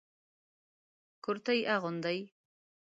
[1.23, 2.19] کرتي اغوندئ